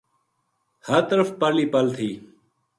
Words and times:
ہر 0.87 1.01
طرف 1.09 1.27
پل 1.39 1.55
ہی 1.59 1.65
پل 1.73 1.85
تھی 1.95 2.11